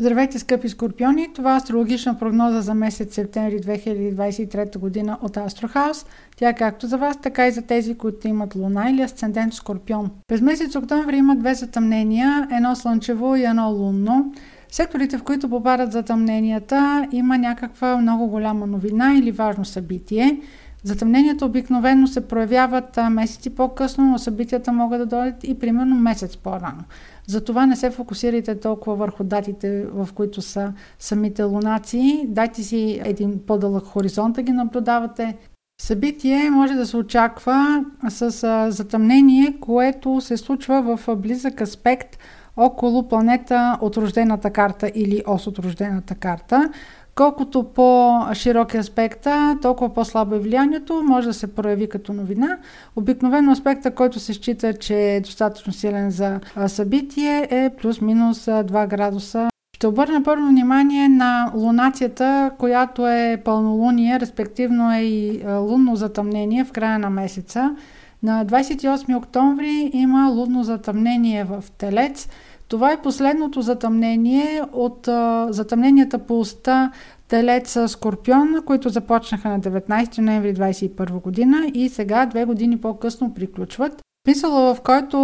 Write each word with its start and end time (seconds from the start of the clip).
Здравейте, 0.00 0.38
скъпи 0.38 0.68
скорпиони! 0.68 1.32
Това 1.34 1.54
е 1.54 1.56
астрологична 1.56 2.18
прогноза 2.18 2.60
за 2.60 2.74
месец 2.74 3.14
септември 3.14 3.60
2023 3.60 4.78
година 4.78 5.18
от 5.22 5.36
Астрохаус. 5.36 6.06
Тя 6.36 6.48
е 6.48 6.54
както 6.54 6.86
за 6.86 6.98
вас, 6.98 7.20
така 7.20 7.46
и 7.46 7.50
за 7.50 7.62
тези, 7.62 7.94
които 7.94 8.28
имат 8.28 8.54
луна 8.54 8.90
или 8.90 9.02
асцендент 9.02 9.54
скорпион. 9.54 10.10
През 10.28 10.40
месец 10.40 10.76
октомври 10.76 11.16
има 11.16 11.36
две 11.36 11.54
затъмнения, 11.54 12.48
едно 12.52 12.76
слънчево 12.76 13.36
и 13.36 13.44
едно 13.44 13.70
лунно. 13.70 14.32
Секторите, 14.68 15.18
в 15.18 15.22
които 15.22 15.48
попадат 15.48 15.92
затъмненията, 15.92 17.08
има 17.12 17.38
някаква 17.38 17.96
много 17.96 18.26
голяма 18.26 18.66
новина 18.66 19.14
или 19.14 19.30
важно 19.30 19.64
събитие. 19.64 20.40
Затъмненията 20.84 21.46
обикновено 21.46 22.06
се 22.06 22.28
проявяват 22.28 22.98
месеци 23.10 23.50
по-късно, 23.50 24.04
но 24.04 24.18
събитията 24.18 24.72
могат 24.72 25.00
да 25.00 25.06
дойдат 25.06 25.44
и 25.44 25.58
примерно 25.58 25.96
месец 25.96 26.36
по-рано. 26.36 26.84
Затова 27.26 27.66
не 27.66 27.76
се 27.76 27.90
фокусирайте 27.90 28.60
толкова 28.60 28.96
върху 28.96 29.24
датите, 29.24 29.86
в 29.92 30.08
които 30.14 30.42
са 30.42 30.72
самите 30.98 31.42
лунации. 31.42 32.26
Дайте 32.28 32.62
си 32.62 33.00
един 33.04 33.40
по-дълъг 33.46 33.84
хоризонт 33.84 34.34
да 34.34 34.42
ги 34.42 34.52
наблюдавате. 34.52 35.36
Събитие 35.80 36.50
може 36.50 36.74
да 36.74 36.86
се 36.86 36.96
очаква 36.96 37.84
с 38.08 38.30
затъмнение, 38.70 39.56
което 39.60 40.20
се 40.20 40.36
случва 40.36 40.96
в 40.96 41.16
близък 41.16 41.60
аспект 41.60 42.18
около 42.56 43.08
планета 43.08 43.78
от 43.80 43.96
рождената 43.96 44.50
карта 44.50 44.90
или 44.94 45.22
ос 45.26 45.46
от 45.46 45.58
рождената 45.58 46.14
карта. 46.14 46.70
Колкото 47.14 47.64
по-широк 47.64 48.74
е 48.74 48.78
аспекта, 48.78 49.58
толкова 49.62 49.94
по-слабо 49.94 50.34
е 50.34 50.38
влиянието, 50.38 51.02
може 51.02 51.26
да 51.26 51.34
се 51.34 51.54
прояви 51.54 51.88
като 51.88 52.12
новина. 52.12 52.58
Обикновено 52.96 53.52
аспекта, 53.52 53.90
който 53.90 54.20
се 54.20 54.32
счита, 54.32 54.74
че 54.74 54.94
е 54.94 55.20
достатъчно 55.20 55.72
силен 55.72 56.10
за 56.10 56.40
събитие, 56.66 57.48
е 57.50 57.70
плюс-минус 57.82 58.44
2 58.44 58.88
градуса. 58.88 59.48
Ще 59.76 59.86
обърна 59.86 60.22
първо 60.22 60.46
внимание 60.46 61.08
на 61.08 61.52
лунацията, 61.54 62.50
която 62.58 63.08
е 63.08 63.42
пълнолуние, 63.44 64.20
респективно 64.20 64.92
е 64.92 65.00
и 65.00 65.42
лунно 65.46 65.96
затъмнение 65.96 66.64
в 66.64 66.72
края 66.72 66.98
на 66.98 67.10
месеца. 67.10 67.76
На 68.22 68.46
28 68.46 69.16
октомври 69.16 69.90
има 69.92 70.30
лунно 70.30 70.64
затъмнение 70.64 71.44
в 71.44 71.64
Телец– 71.78 72.28
това 72.68 72.92
е 72.92 73.02
последното 73.02 73.62
затъмнение 73.62 74.62
от 74.72 75.08
а, 75.08 75.46
затъмненията 75.50 76.18
по 76.18 76.40
уста 76.40 76.90
Телец 77.28 77.78
Скорпион, 77.86 78.62
които 78.66 78.88
започнаха 78.88 79.48
на 79.48 79.60
19 79.60 80.18
ноември 80.18 80.54
2021 80.54 81.20
година 81.20 81.70
и 81.74 81.88
сега, 81.88 82.26
две 82.26 82.44
години 82.44 82.80
по-късно, 82.80 83.34
приключват. 83.34 84.04
Мисъла, 84.28 84.74
в 84.74 84.80
който 84.80 85.16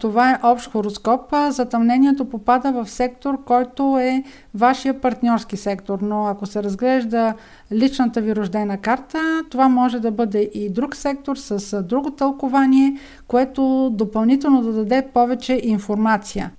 това 0.00 0.30
е 0.30 0.38
общ 0.42 0.70
хороскоп, 0.70 1.34
затъмнението 1.48 2.24
попада 2.24 2.72
в 2.72 2.90
сектор, 2.90 3.44
който 3.44 3.98
е 3.98 4.24
вашия 4.54 5.00
партньорски 5.00 5.56
сектор. 5.56 5.98
Но 6.02 6.26
ако 6.26 6.46
се 6.46 6.62
разглежда 6.62 7.34
личната 7.72 8.20
ви 8.20 8.36
рождена 8.36 8.78
карта, 8.78 9.18
това 9.50 9.68
може 9.68 10.00
да 10.00 10.10
бъде 10.10 10.50
и 10.54 10.70
друг 10.70 10.96
сектор 10.96 11.36
с 11.36 11.82
друго 11.82 12.10
тълкование, 12.10 12.96
което 13.28 13.90
допълнително 13.92 14.62
да 14.62 14.72
даде 14.72 15.08
повече 15.14 15.60
информация. 15.62 16.50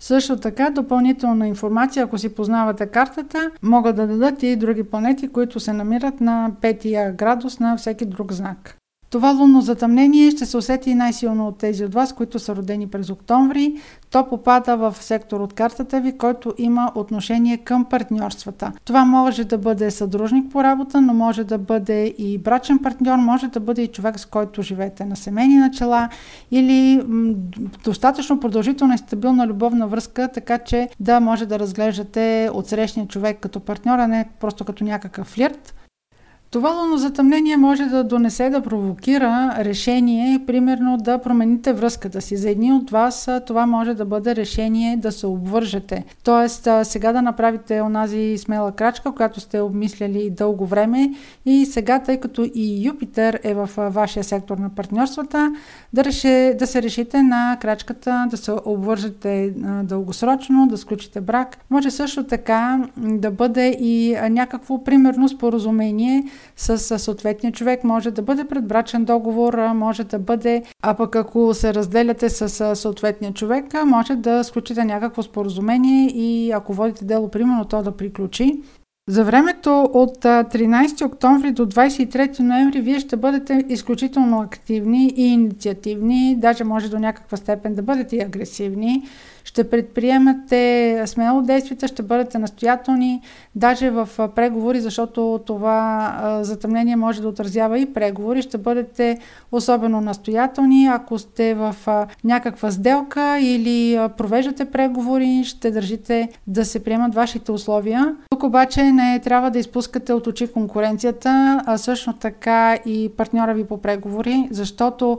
Също 0.00 0.36
така, 0.36 0.70
допълнителна 0.70 1.48
информация, 1.48 2.04
ако 2.04 2.18
си 2.18 2.34
познавате 2.34 2.86
картата, 2.86 3.50
могат 3.62 3.96
да 3.96 4.06
дадат 4.06 4.42
и 4.42 4.56
други 4.56 4.82
планети, 4.82 5.28
които 5.28 5.60
се 5.60 5.72
намират 5.72 6.20
на 6.20 6.50
петия 6.60 7.12
градус 7.12 7.58
на 7.58 7.76
всеки 7.76 8.04
друг 8.04 8.32
знак. 8.32 8.79
Това 9.10 9.30
лунно 9.30 9.60
затъмнение 9.60 10.30
ще 10.30 10.46
се 10.46 10.56
усети 10.56 10.94
най-силно 10.94 11.48
от 11.48 11.58
тези 11.58 11.84
от 11.84 11.94
вас, 11.94 12.12
които 12.12 12.38
са 12.38 12.56
родени 12.56 12.86
през 12.86 13.10
октомври. 13.10 13.74
То 14.10 14.28
попада 14.28 14.76
в 14.76 14.96
сектор 15.00 15.40
от 15.40 15.52
картата 15.52 16.00
ви, 16.00 16.18
който 16.18 16.54
има 16.58 16.92
отношение 16.94 17.56
към 17.56 17.84
партньорствата. 17.84 18.72
Това 18.84 19.04
може 19.04 19.44
да 19.44 19.58
бъде 19.58 19.90
съдружник 19.90 20.52
по 20.52 20.64
работа, 20.64 21.00
но 21.00 21.14
може 21.14 21.44
да 21.44 21.58
бъде 21.58 22.14
и 22.18 22.38
брачен 22.38 22.78
партньор, 22.78 23.16
може 23.16 23.48
да 23.48 23.60
бъде 23.60 23.82
и 23.82 23.88
човек, 23.88 24.20
с 24.20 24.26
който 24.26 24.62
живеете 24.62 25.04
на 25.04 25.16
семейни 25.16 25.56
начала 25.56 26.08
или 26.50 27.02
м- 27.08 27.34
достатъчно 27.84 28.40
продължителна 28.40 28.94
и 28.94 28.98
стабилна 28.98 29.46
любовна 29.46 29.86
връзка, 29.86 30.28
така 30.34 30.58
че 30.58 30.88
да 31.00 31.20
може 31.20 31.46
да 31.46 31.58
разглеждате 31.58 32.50
отсрещния 32.54 33.06
човек 33.06 33.38
като 33.40 33.60
партньор, 33.60 33.98
а 33.98 34.06
не 34.06 34.28
просто 34.40 34.64
като 34.64 34.84
някакъв 34.84 35.26
флирт. 35.26 35.74
Това 36.50 36.70
лунно 36.70 36.96
затъмнение 36.96 37.56
може 37.56 37.84
да 37.84 38.04
донесе 38.04 38.50
да 38.50 38.60
провокира 38.60 39.54
решение, 39.58 40.44
примерно 40.46 40.96
да 40.96 41.18
промените 41.18 41.72
връзката 41.72 42.20
си. 42.20 42.36
За 42.36 42.50
едни 42.50 42.72
от 42.72 42.90
вас 42.90 43.28
това 43.46 43.66
може 43.66 43.94
да 43.94 44.04
бъде 44.04 44.36
решение 44.36 44.96
да 44.96 45.12
се 45.12 45.26
обвържете. 45.26 46.04
Тоест 46.24 46.68
сега 46.82 47.12
да 47.12 47.22
направите 47.22 47.80
онази 47.80 48.38
смела 48.38 48.72
крачка, 48.72 49.12
която 49.12 49.40
сте 49.40 49.60
обмисляли 49.60 50.30
дълго 50.30 50.66
време 50.66 51.10
и 51.46 51.66
сега, 51.66 51.98
тъй 51.98 52.20
като 52.20 52.50
и 52.54 52.86
Юпитер 52.86 53.40
е 53.42 53.54
в 53.54 53.70
вашия 53.76 54.24
сектор 54.24 54.58
на 54.58 54.68
партньорствата, 54.68 55.52
да, 55.92 56.04
реше, 56.04 56.56
да 56.58 56.66
се 56.66 56.82
решите 56.82 57.22
на 57.22 57.56
крачката, 57.60 58.26
да 58.30 58.36
се 58.36 58.52
обвържете 58.64 59.54
дългосрочно, 59.82 60.66
да 60.66 60.76
сключите 60.76 61.20
брак. 61.20 61.58
Може 61.70 61.90
също 61.90 62.24
така 62.24 62.88
да 62.96 63.30
бъде 63.30 63.76
и 63.80 64.16
някакво 64.30 64.84
примерно 64.84 65.28
споразумение 65.28 66.24
с 66.56 66.98
съответния 66.98 67.52
човек. 67.52 67.84
Може 67.84 68.10
да 68.10 68.22
бъде 68.22 68.44
предбрачен 68.44 69.04
договор, 69.04 69.58
може 69.74 70.04
да 70.04 70.18
бъде, 70.18 70.62
а 70.82 70.94
пък 70.94 71.16
ако 71.16 71.54
се 71.54 71.74
разделяте 71.74 72.28
с 72.30 72.76
съответния 72.76 73.32
човек, 73.32 73.64
може 73.86 74.16
да 74.16 74.44
сключите 74.44 74.84
някакво 74.84 75.22
споразумение 75.22 76.06
и 76.06 76.52
ако 76.52 76.72
водите 76.72 77.04
дело, 77.04 77.28
примерно, 77.28 77.64
то 77.64 77.82
да 77.82 77.96
приключи. 77.96 78.60
За 79.08 79.24
времето 79.24 79.82
от 79.92 80.18
13 80.24 81.06
октомври 81.06 81.52
до 81.52 81.66
23 81.66 82.40
ноември 82.40 82.80
вие 82.80 83.00
ще 83.00 83.16
бъдете 83.16 83.64
изключително 83.68 84.40
активни 84.40 85.12
и 85.16 85.22
инициативни, 85.22 86.36
даже 86.38 86.64
може 86.64 86.90
до 86.90 86.98
някаква 86.98 87.36
степен 87.36 87.74
да 87.74 87.82
бъдете 87.82 88.16
и 88.16 88.20
агресивни 88.20 89.02
ще 89.50 89.70
предприемате 89.70 91.02
смело 91.06 91.42
действията, 91.42 91.88
ще 91.88 92.02
бъдете 92.02 92.38
настоятелни, 92.38 93.20
даже 93.54 93.90
в 93.90 94.08
преговори, 94.34 94.80
защото 94.80 95.40
това 95.46 96.40
затъмнение 96.42 96.96
може 96.96 97.22
да 97.22 97.28
отразява 97.28 97.78
и 97.78 97.92
преговори, 97.92 98.42
ще 98.42 98.58
бъдете 98.58 99.18
особено 99.52 100.00
настоятелни. 100.00 100.86
Ако 100.86 101.18
сте 101.18 101.54
в 101.54 101.76
някаква 102.24 102.70
сделка 102.70 103.38
или 103.40 104.08
провеждате 104.16 104.64
преговори, 104.64 105.44
ще 105.44 105.70
държите 105.70 106.28
да 106.46 106.64
се 106.64 106.84
приемат 106.84 107.14
вашите 107.14 107.52
условия. 107.52 108.16
Тук 108.30 108.42
обаче 108.42 108.92
не 108.92 109.20
трябва 109.24 109.50
да 109.50 109.58
изпускате 109.58 110.12
от 110.12 110.26
очи 110.26 110.52
конкуренцията, 110.52 111.62
а 111.66 111.78
също 111.78 112.12
така 112.12 112.74
и 112.86 113.10
партньора 113.16 113.54
ви 113.54 113.64
по 113.64 113.82
преговори, 113.82 114.48
защото 114.50 115.18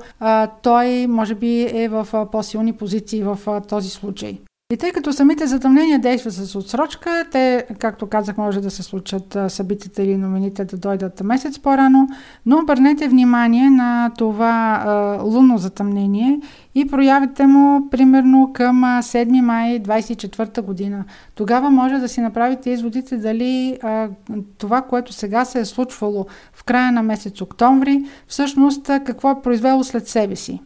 той 0.62 1.08
може 1.08 1.36
би 1.36 1.62
е 1.62 1.88
в 1.88 2.28
по-силни 2.31 2.74
позиции 2.74 3.24
в 3.24 3.62
този 3.69 3.90
случай 3.90 4.21
случай. 4.22 4.42
И 4.74 4.78
тъй 4.78 4.92
като 4.92 5.14
самите 5.14 5.48
затъмнения 5.48 6.00
действат 6.00 6.34
с 6.34 6.56
отсрочка, 6.56 7.26
те, 7.32 7.66
както 7.80 8.08
казах, 8.08 8.38
може 8.38 8.62
да 8.62 8.72
се 8.72 8.84
случат 8.84 9.38
събитията 9.48 10.04
или 10.04 10.18
новините 10.18 10.66
да 10.66 10.78
дойдат 10.78 11.24
месец 11.24 11.59
по-рано, 11.59 12.08
но 12.46 12.60
обърнете 12.60 13.08
внимание 13.08 13.70
на 13.70 14.12
това 14.18 14.84
а, 14.86 15.22
лунно 15.24 15.58
затъмнение 15.58 16.40
и 16.76 16.88
проявите 16.88 17.48
му 17.48 17.90
примерно 17.90 18.52
към 18.54 18.76
7 18.84 19.42
май 19.42 19.80
24 19.80 20.62
година. 20.62 21.06
Тогава 21.36 21.70
може 21.70 21.98
да 21.98 22.10
си 22.10 22.22
направите 22.22 22.70
изводите 22.70 23.18
дали 23.18 23.78
а, 23.84 24.10
това, 24.58 24.81
което 24.81 25.14
сега 25.14 25.46
се 25.46 25.60
е 25.60 25.66
случвало 25.66 26.26
в 26.54 26.64
края 26.64 26.92
на 26.92 27.04
месец 27.04 27.42
октомври, 27.42 28.04
всъщност 28.28 28.84
какво 28.84 29.31
е 29.31 29.42
произвело 29.42 29.84
след 29.84 30.08
себе 30.08 30.36
си. 30.36 30.62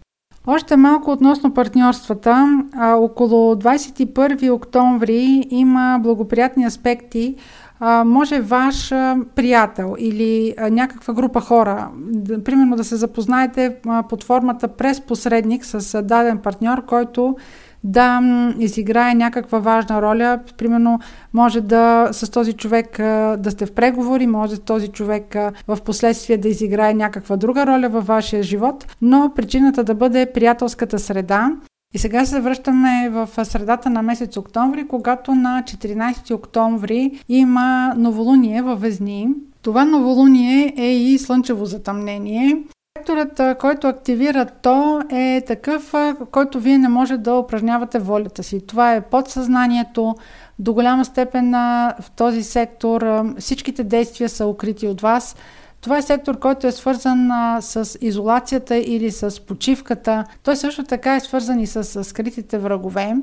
Още 0.48 0.78
малко 0.78 1.12
относно 1.12 1.54
партньорствата. 1.54 2.64
А, 2.74 2.96
около 2.96 3.56
21 3.56 4.52
октомври 4.52 5.48
има 5.50 6.00
благоприятни 6.04 6.66
аспекти. 6.66 7.36
А, 7.80 8.04
може 8.04 8.42
ваш 8.42 8.92
а, 8.92 9.18
приятел 9.36 9.96
или 10.00 10.54
а, 10.58 10.70
някаква 10.70 11.14
група 11.14 11.42
хора, 11.42 11.90
да, 11.98 12.44
примерно 12.44 12.76
да 12.76 12.84
се 12.84 12.96
запознаете 12.96 13.76
а, 13.88 14.04
под 14.04 14.24
формата 14.24 14.68
през 14.68 15.02
посредник 15.02 15.66
с 15.66 15.96
а, 15.96 16.02
даден 16.02 16.38
партньор, 16.38 16.86
който 16.86 17.36
да 17.86 18.22
изиграе 18.60 19.14
някаква 19.14 19.60
важна 19.60 20.02
роля. 20.02 20.40
Примерно, 20.58 21.00
може 21.34 21.62
да 21.62 22.10
с 22.12 22.32
този 22.32 22.54
човек 22.54 22.98
да 23.38 23.48
сте 23.50 23.66
в 23.66 23.72
преговори, 23.72 24.28
може 24.28 24.60
този 24.60 24.88
човек 24.88 25.36
в 25.68 25.78
последствие 25.86 26.38
да 26.38 26.48
изиграе 26.48 26.94
някаква 26.94 27.38
друга 27.38 27.68
роля 27.68 27.90
във 27.90 28.08
вашия 28.08 28.44
живот, 28.44 28.96
но 29.02 29.32
причината 29.36 29.84
да 29.84 29.96
бъде 29.96 30.32
приятелската 30.34 31.00
среда. 31.00 31.52
И 31.94 31.98
сега 31.98 32.26
се 32.26 32.42
връщаме 32.42 33.10
в 33.12 33.46
средата 33.46 33.90
на 33.90 34.02
месец 34.02 34.38
октомври, 34.38 34.88
когато 34.88 35.36
на 35.36 35.64
14 35.66 36.34
октомври 36.34 37.20
има 37.30 37.94
новолуние 37.98 38.62
във 38.62 38.82
Везни. 38.82 39.30
Това 39.62 39.86
новолуние 39.86 40.74
е 40.78 40.96
и 40.96 41.18
слънчево 41.18 41.66
затъмнение 41.66 42.58
Секторът, 43.06 43.60
който 43.60 43.88
активира 43.88 44.46
то 44.46 45.02
е 45.10 45.42
такъв, 45.48 45.94
който 46.32 46.60
вие 46.60 46.78
не 46.78 46.90
може 46.90 47.18
да 47.18 47.34
упражнявате 47.34 48.00
волята 48.00 48.44
си. 48.44 48.68
Това 48.68 48.94
е 48.94 49.02
подсъзнанието. 49.02 50.16
До 50.60 50.74
голяма 50.74 51.06
степен 51.06 51.52
в 52.00 52.12
този 52.16 52.44
сектор 52.44 53.24
всичките 53.40 53.84
действия 53.84 54.30
са 54.30 54.48
укрити 54.48 54.88
от 54.88 55.02
вас. 55.02 55.36
Това 55.82 55.98
е 55.98 56.02
сектор, 56.02 56.40
който 56.40 56.68
е 56.68 56.72
свързан 56.72 57.32
а, 57.32 57.62
с 57.62 57.98
изолацията 58.02 58.78
или 58.78 59.12
с 59.12 59.46
почивката. 59.46 60.26
Той 60.44 60.56
също 60.56 60.84
така 60.84 61.16
е 61.16 61.20
свързан 61.20 61.60
и 61.60 61.68
с, 61.68 61.84
с 61.84 62.04
скритите 62.04 62.58
врагове. 62.58 63.16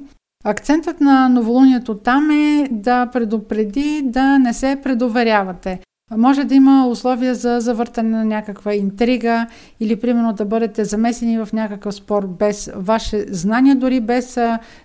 Акцентът 0.44 1.00
на 1.00 1.28
новолунието 1.28 1.94
там 1.94 2.30
е 2.30 2.68
да 2.70 3.06
предупреди 3.06 4.02
да 4.04 4.38
не 4.38 4.52
се 4.52 4.80
предоверявате. 4.82 5.80
Може 6.16 6.44
да 6.44 6.54
има 6.54 6.86
условия 6.86 7.34
за 7.34 7.60
завъртане 7.60 8.10
на 8.10 8.24
някаква 8.24 8.74
интрига 8.74 9.46
или 9.80 10.00
примерно 10.00 10.32
да 10.32 10.44
бъдете 10.44 10.84
замесени 10.84 11.38
в 11.38 11.48
някакъв 11.52 11.94
спор 11.94 12.26
без 12.26 12.70
ваше 12.76 13.24
знание, 13.28 13.74
дори 13.74 14.00
без 14.00 14.38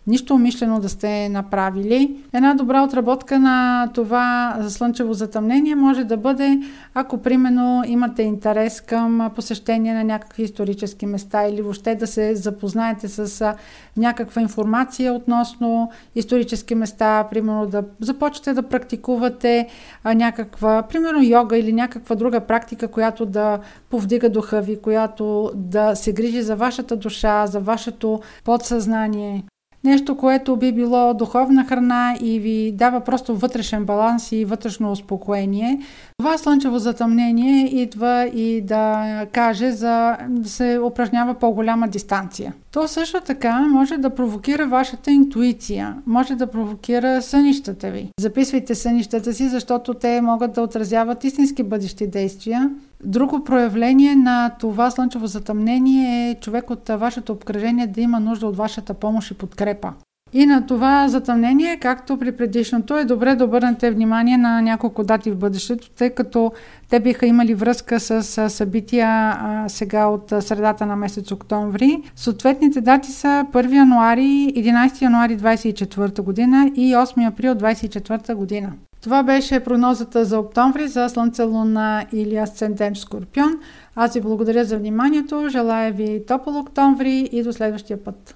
нищо 0.07 0.33
умишлено 0.35 0.79
да 0.79 0.89
сте 0.89 1.29
направили. 1.29 2.15
Една 2.33 2.53
добра 2.53 2.83
отработка 2.83 3.39
на 3.39 3.87
това 3.93 4.57
слънчево 4.69 5.13
затъмнение 5.13 5.75
може 5.75 6.03
да 6.03 6.17
бъде, 6.17 6.59
ако 6.93 7.17
примерно 7.17 7.83
имате 7.87 8.23
интерес 8.23 8.81
към 8.81 9.31
посещение 9.35 9.93
на 9.93 10.03
някакви 10.03 10.43
исторически 10.43 11.05
места 11.05 11.47
или 11.47 11.61
въобще 11.61 11.95
да 11.95 12.07
се 12.07 12.35
запознаете 12.35 13.07
с 13.07 13.53
някаква 13.97 14.41
информация 14.41 15.13
относно 15.13 15.89
исторически 16.15 16.75
места, 16.75 17.27
примерно 17.31 17.65
да 17.65 17.83
започнете 17.99 18.53
да 18.53 18.63
практикувате 18.63 19.67
някаква, 20.05 20.83
примерно 20.83 21.06
примерно 21.07 21.29
йога 21.29 21.57
или 21.57 21.73
някаква 21.73 22.15
друга 22.15 22.39
практика, 22.39 22.87
която 22.87 23.25
да 23.25 23.59
повдига 23.89 24.29
духа 24.29 24.61
ви, 24.61 24.81
която 24.81 25.51
да 25.55 25.95
се 25.95 26.13
грижи 26.13 26.41
за 26.41 26.55
вашата 26.55 26.95
душа, 26.95 27.47
за 27.47 27.59
вашето 27.59 28.21
подсъзнание. 28.43 29.43
Нещо, 29.83 30.17
което 30.17 30.55
би 30.55 30.71
било 30.71 31.13
духовна 31.13 31.65
храна 31.65 32.17
и 32.21 32.39
ви 32.39 32.71
дава 32.71 32.99
просто 32.99 33.35
вътрешен 33.35 33.85
баланс 33.85 34.31
и 34.31 34.45
вътрешно 34.45 34.91
успокоение. 34.91 35.79
Това 36.17 36.37
слънчево 36.37 36.79
затъмнение 36.79 37.81
идва 37.81 38.25
и 38.33 38.61
да 38.61 39.25
каже 39.31 39.71
за 39.71 40.17
да 40.29 40.49
се 40.49 40.79
упражнява 40.83 41.33
по-голяма 41.33 41.87
дистанция. 41.87 42.53
То 42.71 42.87
също 42.87 43.21
така 43.21 43.59
може 43.59 43.97
да 43.97 44.09
провокира 44.09 44.67
вашата 44.67 45.11
интуиция, 45.11 45.95
може 46.05 46.35
да 46.35 46.47
провокира 46.47 47.21
сънищата 47.21 47.89
ви. 47.89 48.09
Записвайте 48.19 48.75
сънищата 48.75 49.33
си, 49.33 49.49
защото 49.49 49.93
те 49.93 50.21
могат 50.21 50.53
да 50.53 50.61
отразяват 50.61 51.23
истински 51.23 51.63
бъдещи 51.63 52.07
действия. 52.07 52.69
Друго 53.03 53.43
проявление 53.43 54.15
на 54.15 54.49
това 54.59 54.91
слънчево 54.91 55.27
затъмнение 55.27 56.29
е 56.29 56.35
човек 56.35 56.69
от 56.69 56.89
вашето 56.89 57.33
обкръжение 57.33 57.87
да 57.87 58.01
има 58.01 58.19
нужда 58.19 58.47
от 58.47 58.57
вашата 58.57 58.93
помощ 58.93 59.31
и 59.31 59.33
подкрепа. 59.33 59.93
И 60.33 60.45
на 60.45 60.65
това 60.65 61.07
затъмнение, 61.07 61.77
както 61.77 62.17
при 62.17 62.31
предишното, 62.31 62.97
е 62.97 63.05
добре 63.05 63.35
да 63.35 63.45
обърнете 63.45 63.91
внимание 63.91 64.37
на 64.37 64.61
няколко 64.61 65.03
дати 65.03 65.31
в 65.31 65.37
бъдещето, 65.37 65.89
тъй 65.89 66.09
като 66.09 66.51
те 66.89 66.99
биха 66.99 67.25
имали 67.25 67.53
връзка 67.53 67.99
с 67.99 68.49
събития 68.49 69.37
сега 69.67 70.07
от 70.07 70.33
средата 70.39 70.85
на 70.85 70.95
месец 70.95 71.31
октомври. 71.31 72.01
Съответните 72.15 72.81
дати 72.81 73.11
са 73.11 73.45
1 73.51 73.75
януари, 73.75 74.53
11 74.55 75.01
януари 75.01 75.37
24 75.37 76.21
година 76.21 76.71
и 76.75 76.95
8 76.95 77.27
април 77.27 77.55
24 77.55 78.33
година. 78.35 78.71
Това 79.07 79.23
беше 79.23 79.59
прогнозата 79.59 80.25
за 80.25 80.39
октомври 80.39 80.87
за 80.87 81.09
Слънце, 81.09 81.43
Луна 81.43 82.05
или 82.13 82.35
Асцендент 82.35 82.97
Скорпион. 82.97 83.51
Аз 83.95 84.13
ви 84.13 84.21
благодаря 84.21 84.65
за 84.65 84.77
вниманието, 84.77 85.49
желая 85.49 85.91
ви 85.91 86.25
топъл 86.27 86.59
октомври 86.59 87.29
и 87.31 87.43
до 87.43 87.53
следващия 87.53 88.03
път. 88.03 88.15